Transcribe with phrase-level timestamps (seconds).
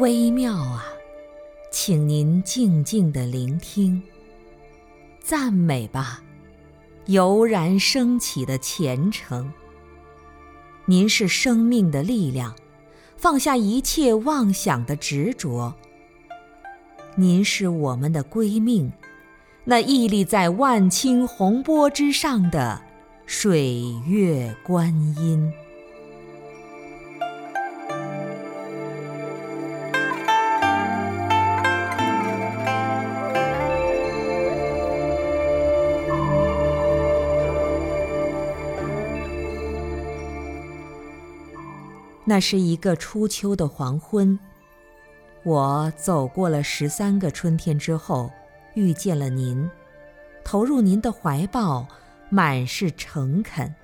[0.00, 0.86] 微妙啊，
[1.70, 4.02] 请您静静的聆听，
[5.20, 6.20] 赞美吧，
[7.06, 9.52] 油然升起的虔诚。
[10.84, 12.56] 您是生命的力量，
[13.16, 15.72] 放下一切妄想的执着。
[17.14, 18.92] 您是我们的归命，
[19.62, 22.82] 那屹立在万顷洪波之上的
[23.26, 25.52] 水月观音。
[42.26, 44.38] 那是一个初秋的黄昏，
[45.42, 48.30] 我走过了十三个春天之后，
[48.74, 49.70] 遇见了您，
[50.42, 51.86] 投入您的怀抱，
[52.30, 53.74] 满是诚恳。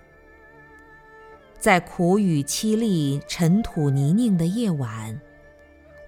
[1.58, 5.20] 在苦雨凄厉、尘土泥泞的夜晚，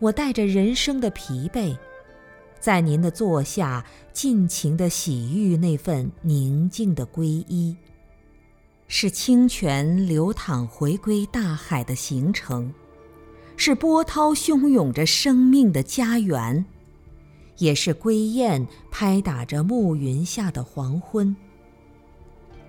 [0.00, 1.76] 我带着人生的疲惫，
[2.58, 7.76] 在您的座下尽情的洗浴那份宁静的皈依。
[8.94, 12.74] 是清泉流淌回归大海的行程，
[13.56, 16.66] 是波涛汹涌着生命的家园，
[17.56, 21.34] 也是归雁拍打着暮云下的黄昏。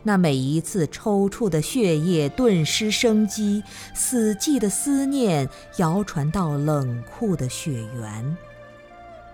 [0.02, 3.62] 那每一次抽搐的血液顿失生机，
[3.94, 8.38] 死寂的思念谣传到冷酷的雪原，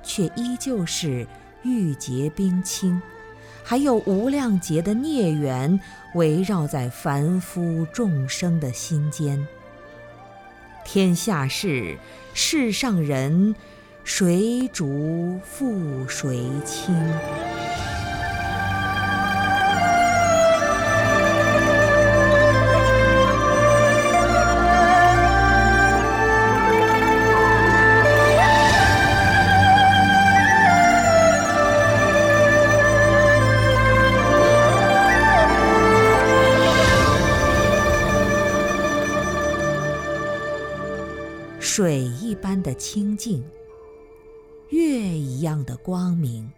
[0.02, 1.28] 却依旧是
[1.62, 3.00] 玉洁冰清。
[3.64, 5.80] 还有无量劫的孽缘
[6.16, 9.48] 围绕在凡夫众生的心间。
[10.84, 11.98] 天下事，
[12.34, 13.56] 世上人，
[14.04, 16.96] 谁逐复谁清？
[41.60, 43.44] 水一般的清净，
[44.70, 46.50] 月一样的光明。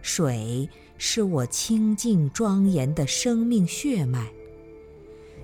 [0.00, 0.66] 水
[0.96, 4.32] 是我清净庄严的生命血脉，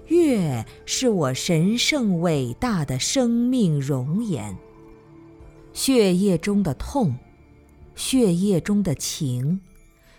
[0.06, 4.56] 月是我神圣伟大的生命容颜。
[5.75, 7.14] 血液中的痛，
[7.94, 9.60] 血液中的情，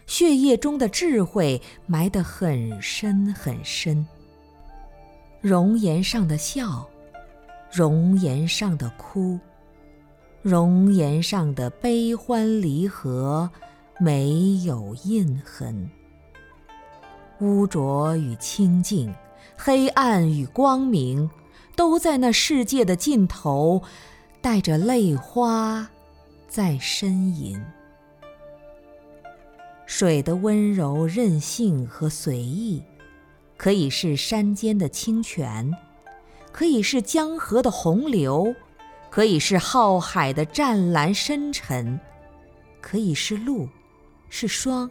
[0.06, 4.06] 血液中的智慧埋得很深很深。
[5.42, 6.88] 容颜上的笑。
[7.74, 9.40] 容颜上的哭，
[10.44, 13.50] 容颜上的悲欢离合，
[14.00, 15.90] 没有印痕。
[17.40, 19.12] 污浊与清净，
[19.58, 21.28] 黑暗与光明，
[21.76, 23.82] 都在那世界的尽头，
[24.40, 25.90] 带着泪花，
[26.48, 27.60] 在呻吟。
[29.88, 32.84] 水的温柔、任性和随意，
[33.58, 35.76] 可以是山间的清泉。
[36.54, 38.56] 可以是江河的洪流，
[39.10, 42.00] 可以是浩海的湛蓝深沉，
[42.80, 43.68] 可以是露，
[44.30, 44.90] 是霜，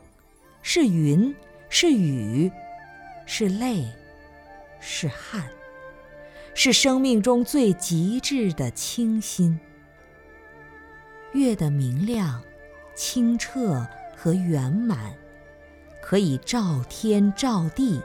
[0.60, 1.32] 是云，
[1.68, 2.50] 是雨，
[3.24, 3.86] 是泪，
[4.80, 5.48] 是汗，
[6.52, 9.58] 是生命中最极致的清新。
[11.32, 12.42] 月的明亮、
[12.94, 13.86] 清澈
[14.16, 15.14] 和圆满，
[16.02, 18.02] 可以照天照地。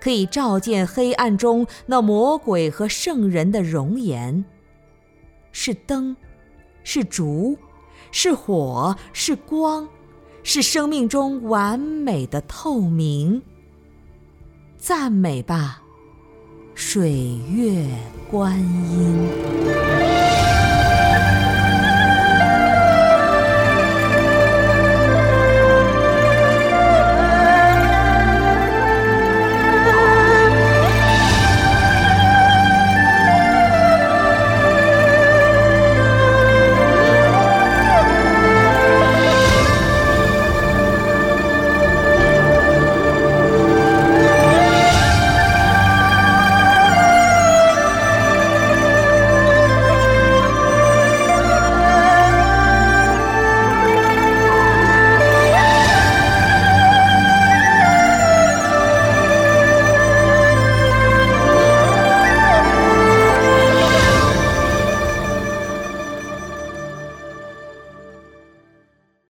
[0.00, 4.44] 可以照见黑暗中那魔鬼和圣人的容颜。
[5.52, 6.16] 是灯，
[6.84, 7.56] 是烛，
[8.10, 9.88] 是火，是光，
[10.42, 13.42] 是生命中完美的透明。
[14.76, 15.82] 赞美吧，
[16.74, 17.86] 水月
[18.30, 20.05] 观音。